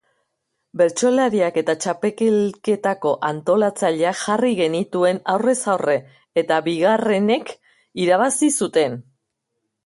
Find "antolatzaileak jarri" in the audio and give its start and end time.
3.29-4.51